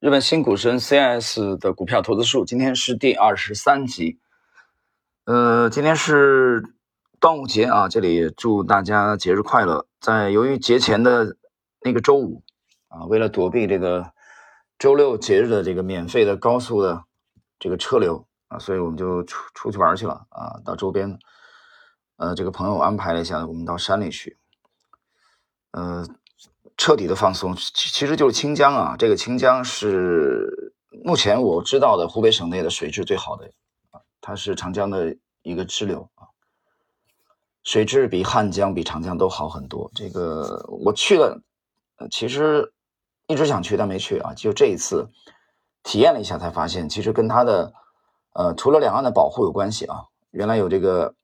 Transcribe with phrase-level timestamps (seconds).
[0.00, 4.18] 日本新股神 CS 的股票投资术，今天是第二十三集。
[5.24, 6.74] 呃，今天是
[7.18, 9.86] 端午节啊，这里祝大家节日快乐。
[10.00, 11.36] 在由于节前的
[11.80, 12.42] 那个周五
[12.88, 14.12] 啊，为了躲避这个
[14.78, 17.04] 周六节日的这个免费的高速的
[17.58, 21.18] 这个车流啊，所以我们就出出去玩去了啊，到周边，
[22.16, 24.36] 呃，这个朋友安排了一下，我们到山里去，
[25.70, 26.06] 呃。
[26.76, 28.96] 彻底的放松，其其实就是清江啊。
[28.98, 30.74] 这个清江是
[31.04, 33.46] 目前我知道的湖北省内的水质最好的
[33.90, 36.26] 啊，它是长江的一个支流啊，
[37.62, 39.90] 水质比汉江、比长江都好很多。
[39.94, 41.40] 这个我去了，
[42.10, 42.72] 其实
[43.26, 44.34] 一直想去，但没去啊。
[44.34, 45.08] 就这一次
[45.82, 47.72] 体验了一下，才发现其实跟它的
[48.34, 50.04] 呃，除了两岸的保护有关系啊。
[50.32, 51.14] 原来有这个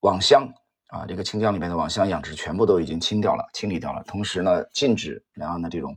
[0.00, 0.54] 网箱。
[0.88, 4.02] 啊，这个清江里面的网箱养殖全部都已经清掉了、清理掉了。
[4.04, 5.96] 同时呢，禁止两岸的这种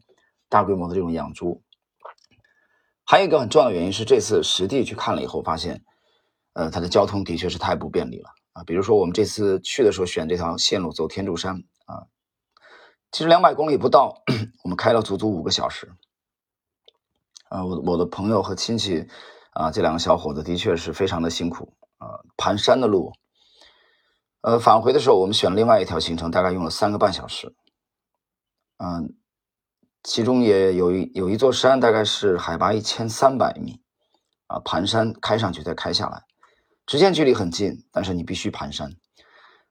[0.50, 1.62] 大规模的这种养猪。
[3.06, 5.82] 还有一个很重要的原因是，这次实地去看了以后，发现，
[6.54, 8.64] 呃，它的交通的确是太不便利了啊。
[8.66, 12.04] 比如说，我们这次去的时候选这条线路走天柱山啊，
[13.14, 14.22] 其实两百公里不到，
[14.64, 15.90] 我们开了足足五个小时。
[17.48, 19.08] 啊，我我的朋友和亲戚
[19.52, 23.14] 啊，这两个小伙子的确是非常的辛苦啊，盘山的路。
[24.42, 27.56] 呃，返回的时候我们选另外一条行程，大概用了三个半小时。
[28.78, 29.16] 嗯，
[30.02, 33.80] 其中也有一有一座山，大概是海拔一千三百米，
[34.48, 36.24] 啊，盘山开上去再开下来，
[36.88, 38.96] 直线距离很近，但是你必须盘山。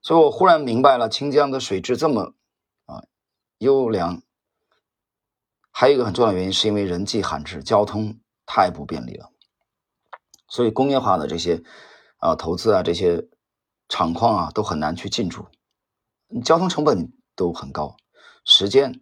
[0.02, 2.34] 所以我忽然明白了，清江的水质这么
[2.86, 3.02] 啊
[3.58, 4.22] 优良，
[5.72, 9.32] 还有一个很重要的原因，是因为人迹罕至，交通太不便利了。
[10.46, 11.60] 所以工业化的这些
[12.18, 13.28] 啊投资啊这些。
[13.90, 15.48] 厂矿啊，都很难去进驻，
[16.44, 17.96] 交通成本都很高，
[18.44, 19.00] 时间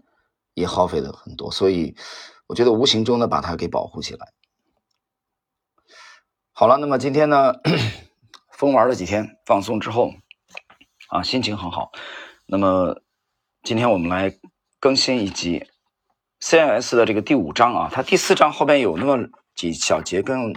[0.55, 1.94] 也耗费了很多，所以
[2.47, 4.33] 我觉得无形中的把它给保护起来。
[6.53, 7.53] 好了，那么今天呢，
[8.50, 10.15] 疯玩了几天，放松之后
[11.10, 11.93] 啊，心情很好。
[12.47, 13.03] 那么
[13.62, 14.38] 今天我们来
[14.81, 15.66] 更新一集
[16.41, 20.54] CIS 的这个第五章啊，它第四章后边有那么几小节跟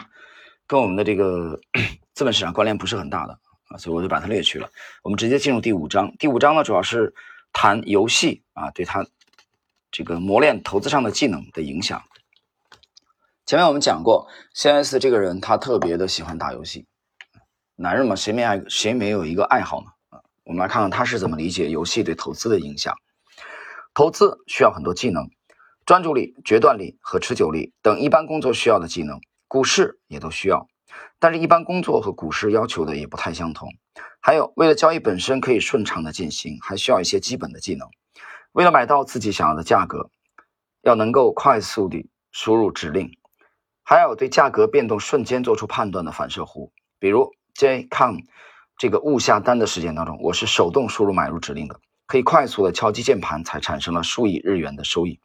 [0.66, 1.60] 跟我们的这个
[2.16, 3.38] 资本市场关联不是很大的。
[3.78, 4.70] 所以我就把它列去了。
[5.04, 6.16] 我们直接进入第五章。
[6.18, 7.14] 第五章呢，主要是
[7.54, 9.06] 谈游戏啊，对他
[9.92, 12.04] 这个磨练投资上的技能的影响。
[13.46, 15.00] 前面我们讲过，C.S.
[15.00, 16.86] 这个人他特别的喜欢打游戏。
[17.76, 19.88] 男人嘛，谁没爱谁没有一个爱好呢？
[20.10, 22.96] 啊，我们来看看他是怎么理解游戏对投资的影响。
[23.94, 25.30] 投资需要很多技能，
[25.86, 30.68] 专注力、决断力和持久力等一般工作需要的技能，股市也都需要。
[31.20, 33.70] 但是，一般工作和股市要求的也不太相同。
[34.20, 37.88] 还有，为了交易本身可以顺畅的进行，还需要一些基本的技能。
[38.54, 40.10] 为了买到自己想要的价格，
[40.82, 43.12] 要能够快速地输入指令，
[43.84, 46.72] 还要对价格变动瞬间做出判断的反射弧。
[47.00, 48.18] 比如，J com
[48.78, 55.20] 这个误下单的事件当中，我是手动输入买入指令的，可以快速的敲击键盘，才产生了数亿日元的收益。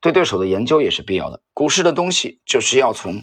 [0.00, 1.40] 对对手的研究也是必要的。
[1.54, 3.22] 股市的东西就是要从。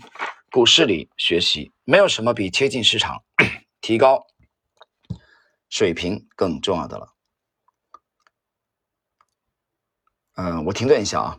[0.52, 3.24] 股市里学习，没有什么比贴近市场、
[3.82, 4.26] 提高
[5.70, 7.14] 水平更重要的了。
[10.36, 11.38] 嗯，我停顿一下啊，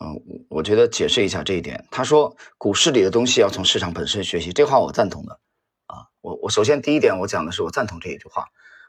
[0.00, 0.20] 嗯，
[0.50, 1.88] 我觉得解释一下这一点。
[1.90, 5.40] 他说，股市里的东西要从市场本身学习，这话我赞同的。
[5.86, 8.48] 啊，我我首先第一点，我讲的是我赞同这一句话，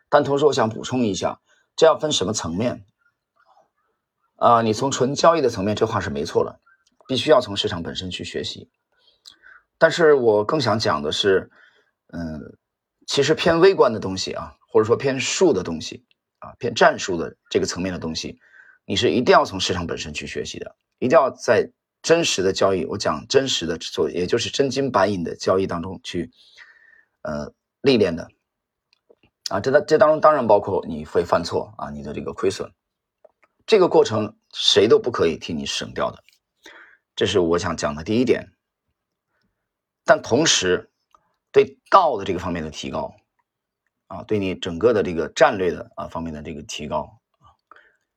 [0.10, 1.40] 但同时我想补充一下，
[1.78, 2.86] 这要分什么层面？
[4.36, 6.60] 啊，你从纯交易的层面，这话是没错的，
[7.08, 8.70] 必须要从市场本身去学习。
[9.78, 11.50] 但是我更想讲的是，
[12.14, 12.58] 嗯，
[13.06, 16.04] 其实偏微观的东西啊，或者说偏术的东西
[16.40, 18.40] 啊，偏战术的这个层面的东西，
[18.86, 21.70] 你是一定要从市场本身去学习的，一定要在
[22.02, 26.32] 真实的交易，我讲真实的做，也就是真金白银的交易当中去，
[27.22, 28.28] 呃，历练的，
[29.50, 32.72] 啊，这当这当中当然包括你会犯错啊，你的这个亏损，
[33.68, 36.24] 这个过程谁都不可以替你省掉的，
[37.16, 38.54] 这是我想讲的第一点。
[40.08, 40.90] 但同时，
[41.52, 43.14] 对道的这个方面的提高，
[44.08, 47.52] 啊，对你整个的这个战略的啊方面的这个提高，啊，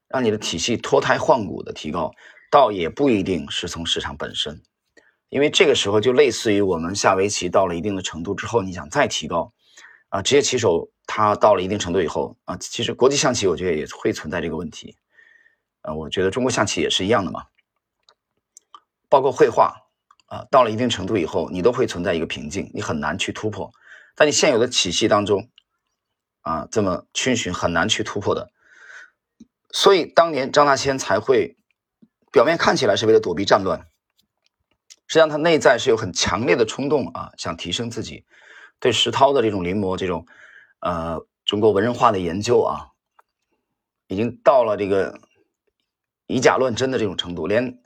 [0.07, 2.13] 让你的体系脱胎换骨的提高，
[2.49, 4.63] 倒也不一定是从市场本身，
[5.27, 9.51] 因为这个时候就类似于我们下围棋到了一定的程度之后，你想再提高，
[10.07, 14.95] 啊，职业棋手他到了一定程度以后，啊，其实国际象棋我觉得也会存在这个问题，
[15.81, 17.47] 啊，我觉得中国象棋也是一样的嘛，
[19.09, 19.75] 包括绘画。
[20.31, 23.69] 啊，到了一定程度以后，你都会存在一个瓶颈，你很难去突破。
[24.15, 25.49] 在你现有的体系当中，
[26.39, 28.49] 啊，这么逡巡很难去突破的。
[29.73, 31.57] 所以当年张大千才会
[32.31, 33.79] 表面看起来是为了躲避战乱，
[35.07, 38.23] 实际上他内在是有很强烈的冲动啊，想提升自己。
[38.79, 40.25] 对石涛的这种临摹，这种
[40.79, 42.87] 呃中国文人画的研究啊，
[44.07, 45.19] 已经到了这个
[46.27, 47.81] 以假乱真的这种程度，连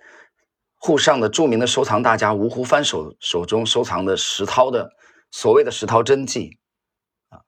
[0.85, 4.95] 沪上的著名的收藏大家吴湖帆手手中收藏的石涛的
[5.31, 6.59] 所谓的石涛真迹
[7.29, 7.41] 啊，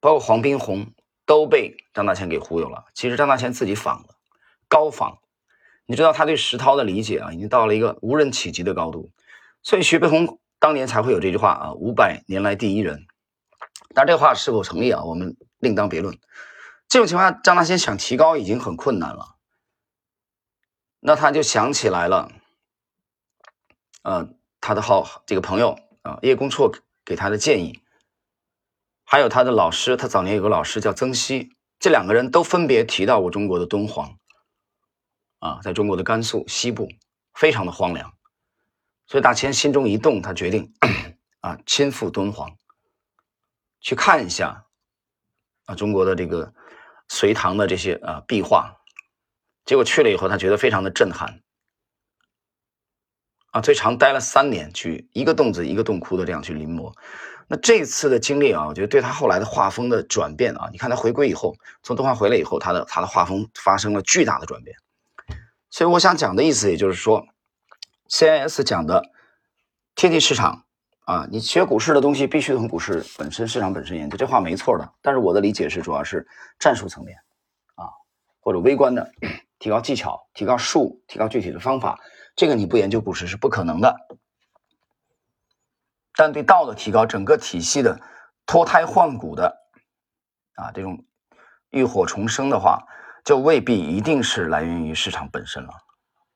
[0.00, 0.92] 包括黄宾虹
[1.24, 2.84] 都被张大千给忽悠了。
[2.92, 4.14] 其实张大千自己仿的，
[4.68, 5.16] 高仿。
[5.86, 9.10] 你知道他对石涛的理解啊，已经到了一个无人企及的高度，
[9.62, 13.06] 所以徐悲鸿当年才会有这句话啊，五百年来第一人。
[13.94, 16.18] 但这话是否成立啊，我们另当别论。
[16.86, 19.36] 这种情况下，张大千想提高已经很困难了，
[21.00, 22.30] 那他就想起来了，
[24.04, 24.28] 呃，
[24.60, 26.72] 他的好这个朋友啊，叶公绰
[27.04, 27.80] 给他的建议，
[29.04, 34.18] 还有他的老师，他早年有个老师叫曾熙，这两个人都分别提到过中国的敦煌。
[35.38, 36.88] 啊，在中国的甘肃西部，
[37.34, 38.14] 非常的荒凉，
[39.06, 40.72] 所以大千心中一动，他决定
[41.40, 42.56] 啊亲赴敦煌，
[43.80, 44.64] 去看一下
[45.66, 46.54] 啊中国的这个
[47.08, 48.74] 隋唐的这些啊壁画。
[49.66, 51.42] 结果去了以后，他觉得非常的震撼，
[53.54, 56.92] 啊，最长待了三年，去一个洞子一个洞窟的这样去临摹。
[57.46, 64.76] 那这次的经历啊，我觉得对他后来的画风的转变啊，你看他回归以后，从敦煌回来以后，他的他的画风发生了巨大的转变。
[65.70, 67.28] 所以我想讲的意思，也就是说
[68.08, 69.04] ，CIS 讲的
[69.94, 70.64] 贴近市场
[71.04, 74.92] 啊，你学股市的东西必须从股市本身、市场本身研究，这话没错的。
[75.00, 76.26] 但是我的理解是，主要是
[76.58, 77.16] 战术层面
[77.76, 77.86] 啊，
[78.40, 79.12] 或者微观的
[79.60, 82.00] 提高技巧、提高术、提高具体的方法，
[82.36, 83.94] 这个你不研究股市是不可能的。
[86.16, 88.00] 但对道的提高、整个体系的
[88.46, 89.56] 脱胎换骨的
[90.54, 91.04] 啊，这种
[91.70, 92.84] 浴火重生的话。
[93.24, 95.72] 就未必一定是来源于市场本身了，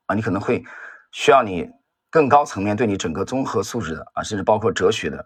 [0.07, 0.65] 啊，你可能会
[1.13, 1.69] 需要你
[2.09, 5.23] 更高层面对你整个综合素质的啊，甚至包括哲学的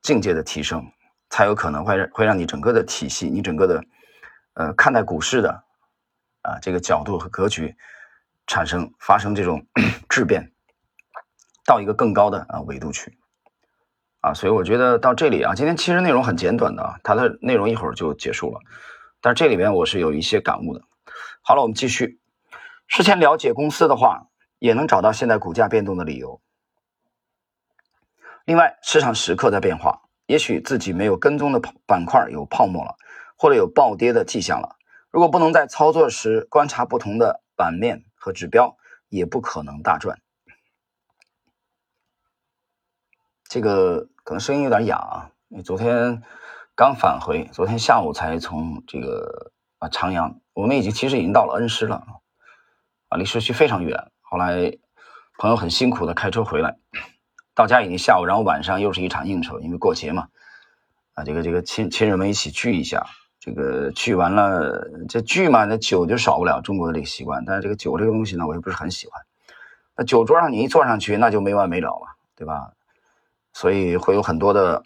[0.00, 0.90] 境界的提升，
[1.28, 3.84] 才有可能会会让你整个的体系，你整个的
[4.54, 5.62] 呃看待股市的
[6.40, 7.76] 啊这个角度和格局
[8.50, 9.64] 产生发生这种
[10.10, 10.50] 质变，
[11.64, 13.16] 到一个更高的啊维度去
[14.20, 18.58] 啊，所以我觉得到这里啊，今天其实内容很简短的啊，它的内容一会儿就结束了。
[19.20, 20.82] 但是这里面我是有一些感悟的。
[21.42, 22.18] 好了，我们继续。
[22.88, 24.26] 事先了解公司的话，
[24.58, 26.40] 也能找到现在股价变动的理由。
[28.46, 32.96] 另外，市场时刻在变化，也许自己没有跟踪的板块有泡沫了，
[33.36, 34.74] 或者有暴跌的迹象了。
[35.12, 38.76] 如果不能在操作时观察不同的版面和指标，
[39.08, 40.20] 也不可能大赚。
[43.48, 46.22] 这个可能声音有点哑啊，因为昨天。
[46.76, 51.96] 刚返回，昨天下午才从这个啊长阳，我们已经其实已经到了恩施了
[53.08, 54.10] 啊，离市区非常远。
[54.22, 54.78] 后来
[55.36, 56.78] 朋友很辛苦的开车回来，
[57.54, 60.28] 到家已经下午，然后晚上又是一场应酬，因为过节嘛，
[61.12, 63.04] 啊这个这个亲亲人们一起聚一下，
[63.40, 69.20] 这个聚完了这聚嘛，那酒就少不了中国的这个习惯，但是这个酒这个东西呢，我又不是很喜欢。
[69.96, 72.72] 那酒桌上你一坐上去，那就没完没了了，对吧？
[73.52, 74.84] 所以会有很多的。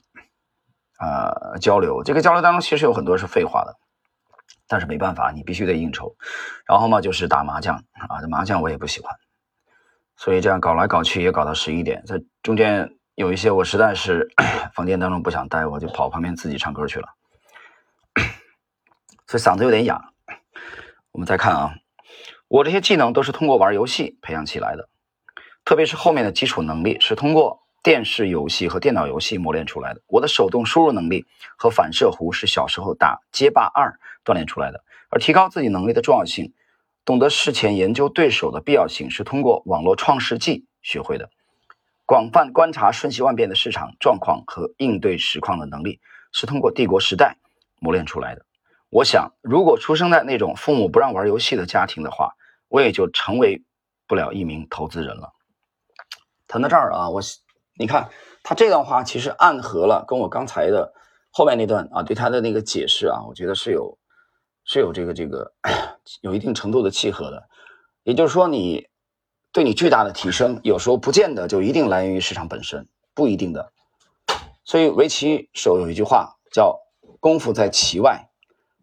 [0.96, 3.74] 呃，交流这个交流当中其实有很多是废话的，
[4.68, 6.14] 但是没办法，你必须得应酬。
[6.66, 7.76] 然后嘛，就是打麻将
[8.08, 9.12] 啊，这麻将我也不喜欢，
[10.16, 12.04] 所以这样搞来搞去也搞到十一点。
[12.06, 14.30] 在中间有一些我实在是
[14.73, 17.08] 房间当中不想待，我就跑旁边自己唱歌去了，
[19.35, 20.12] 这嗓子有点哑。
[21.11, 21.75] 我们再看啊，
[22.47, 24.88] 我这些技能都是通过玩游戏培养起来的，
[25.64, 27.64] 特别是后面的基础能力是通过。
[27.83, 31.26] 电视游戏和电脑游戏磨练出来的，我的手动输入能力
[31.59, 34.83] 和反射弧是小时候打街霸二锻炼出来的。
[35.11, 36.55] 而提高自己能力的重要性，
[37.05, 41.29] 懂得事前研究对手的必要性，是通过网络创世纪学会的。
[42.07, 46.00] 广泛观察瞬息万变的市场状况和应对实况的能力，
[46.33, 47.37] 是通过帝国时代
[47.81, 48.47] 磨练出来的。
[48.94, 52.36] 我想，如果出生在那种父母不让玩游戏的家庭的话，
[52.68, 53.64] 我也就成为
[54.06, 55.32] 不了一名投资人了。
[56.46, 57.20] 谈到这儿啊，我。
[57.76, 58.08] 你看
[58.44, 60.94] 他这段话其实暗合了跟我刚才的
[61.32, 63.98] 后面那段啊，对他的那个解释啊，我觉得是有
[64.64, 65.52] 是有这个这个
[66.20, 67.48] 有一定程度的契合的。
[68.04, 68.86] 也就是说，你
[69.50, 73.72] 对你巨大的提升，有时候不见得就一定来源于市场本身，不一定的。
[74.64, 76.78] 所以围棋手有一句话叫
[77.18, 78.30] “功夫在棋外”，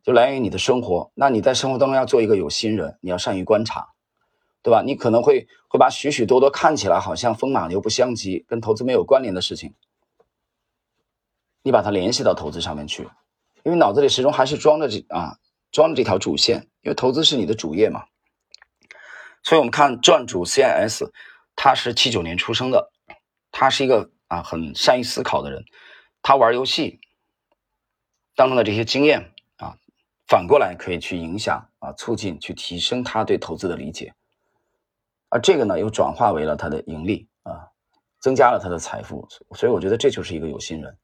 [0.03, 1.11] 就来源于你的生活。
[1.15, 3.89] 那你在生活当中要做一个有心人，你要善于观察。
[4.63, 4.83] 对吧？
[4.85, 9.73] 你可能会会把许许多多看起来好像风马牛不相及、跟投资没有关联的事情，
[11.63, 13.09] 你把它联系到投资上面去，
[13.63, 15.39] 因为脑子里始终还是装着这啊，
[15.71, 18.03] 装着这条主线，因为投资是你的主业嘛。
[19.41, 21.09] 所以我们看传主 CIS，
[21.55, 22.91] 他是七九年出生的，
[23.51, 25.65] 他是一个啊很善于思考的人，
[26.21, 26.99] 他玩游戏
[28.35, 29.33] 当中的这些经验，
[30.31, 34.13] 反过来可以去影响啊，促进去提升他对投资的理解，
[35.27, 37.67] 而这个呢又转化为了他的盈利啊，
[38.21, 40.97] 增加了他的财富，所以我觉得这就是一个有心人。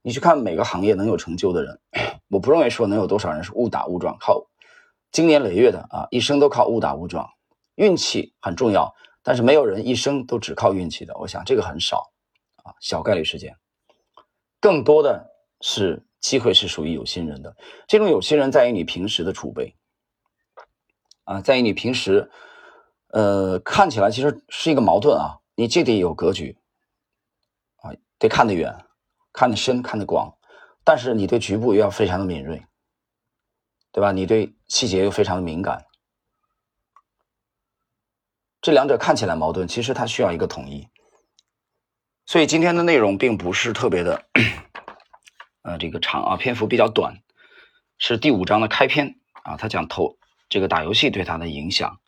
[0.00, 1.78] 你去看每个行业能有成就的人，
[2.30, 4.46] 我不认为说能有多少人是误打误撞靠
[5.12, 7.28] 经年累月的啊，一生都靠误打误撞，
[7.74, 12.10] 运气很重要，但是没有人一生都只靠运气的，我想这个很少
[12.62, 13.58] 啊，小概率事件，
[14.58, 15.30] 更多的
[15.60, 17.54] 是机会是属于有心人的，
[17.86, 19.76] 这种有心人在于你平时的储备
[21.24, 22.30] 啊，在于你平时，
[23.08, 26.56] 呃，看起来其实是一个矛盾啊，你既得有格局
[27.82, 28.74] 啊，得看得远。
[29.36, 30.32] 看得深，看得广，
[30.84, 32.64] 但是你对局部又要非常的敏锐，
[33.90, 34.12] 对吧？
[34.12, 35.84] 你对细节又非常的敏感，
[38.60, 40.88] 这两者看起来矛盾，其实它需要一个统一。
[42.26, 44.24] 所以今天的内容并不是特别的，
[45.64, 47.18] 呃，这个长啊，篇幅比较短，
[47.98, 50.16] 是第五章的开篇啊，他讲投
[50.48, 51.98] 这个打游戏对他的影响。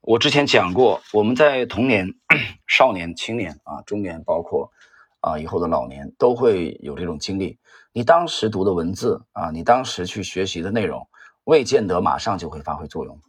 [0.00, 2.14] 我之前讲过，我们在童年、
[2.66, 4.72] 少年、青年啊、中年，包括。
[5.20, 7.58] 啊，以后的老年都会有这种经历。
[7.92, 11.08] 你当时读的文字啊，你当时去学习的内容，
[11.42, 13.20] 未见得马上就会发挥作用。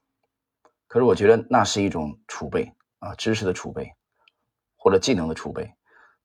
[0.88, 3.92] 可是我觉得那是一种储备啊，知识的储备，
[4.78, 5.74] 或者技能的储备。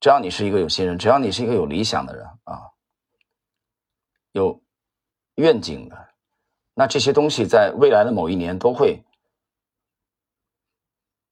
[0.00, 2.61] 只要你是一个有心人，只要你是一个有理想的人啊，
[4.35, 4.62] 有
[5.37, 6.11] 愿景的，
[6.75, 9.03] 那这些东西在未来的某一年都会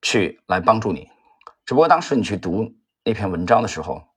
[0.00, 1.10] 去来帮助你。
[1.66, 4.08] 只不过当时你去读那篇文章的时候。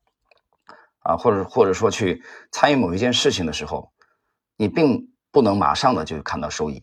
[1.07, 3.91] 啊，或者或者说去参与某一件事情的时候，
[4.55, 6.81] 你并不能马上的就看到收益。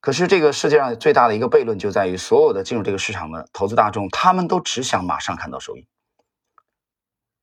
[0.00, 5.86] 可是这个世界上最大的一个悖论就在于，所有的进入这个市场的投资大众，他们都只想马上看到收益。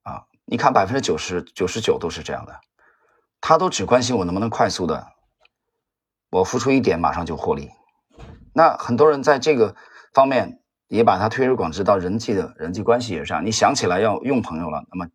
[0.01, 2.59] 啊，你看百分之九十九十九都是这样的，
[3.41, 5.07] 他都只关心我能不能快速的，
[6.29, 7.69] 我付出一点马上就获利。
[8.53, 9.75] 那很多人在这个
[10.13, 15.09] 方面也把它推而广之到人际的人际关系也上，你想起来要用朋友了，那么。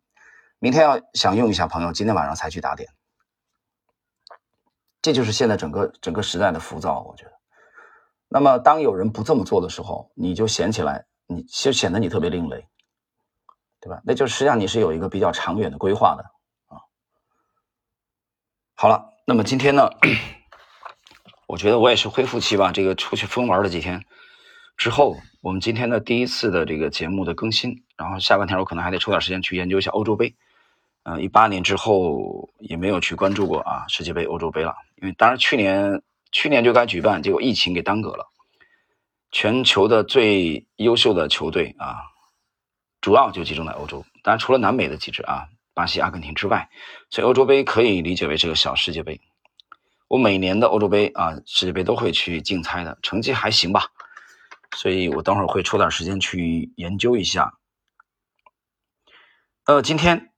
[0.57, 2.89] 明天要想用一下朋友，今天晚上才去打点，
[5.01, 7.01] 这就是现在整个整个时代的浮躁。
[7.01, 7.31] 我觉得，
[8.29, 12.65] 那么当有人不这么做的时候，你就显起来，你就显得你特别另类，
[13.81, 14.01] 对吧？
[14.05, 16.23] 那就实际上你是有一个比较长远的规划的。
[18.77, 19.89] 好了，那么今天呢，
[21.47, 24.03] 我觉得我也是恢复期吧，这个出去疯玩了几天
[24.75, 30.35] 之后，我们今天的第一次的这个节目的更新，然后下半天我可能还得抽点时间去研究一下欧洲杯。
[31.03, 34.75] 嗯，一八年之后也没有去关注过啊，世界杯、欧洲杯了。
[34.97, 36.01] 因为当然去年
[36.33, 38.27] 去年就该举办，结果疫情给耽搁了。
[39.31, 41.95] 全球的最优秀的球队啊，
[42.99, 44.03] 主要就集中在欧洲。
[44.21, 46.67] 当然除了南美的几支啊，巴西、阿根廷之外，
[47.11, 49.21] 所以欧洲杯可以理解为是个小世界杯。
[50.07, 53.91] 我每年的欧洲杯啊、世界杯都会去竞猜的，成绩还行吧。
[54.75, 57.59] 所以我等会儿会抽点时间去研究一下。
[59.65, 60.31] 呃，今天。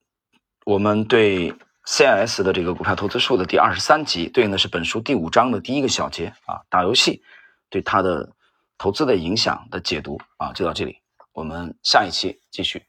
[0.66, 1.54] 我们对
[1.86, 7.24] CIS 的这个股票投资术的第二十三集，对应的是本书第五章的第一个小节啊，打游戏
[7.70, 8.34] 对它的
[8.78, 10.98] 投资的影响的解读啊，就到这里，
[11.32, 12.84] 我们下一期继续。